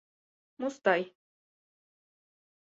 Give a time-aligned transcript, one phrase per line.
[0.59, 1.01] Мустай.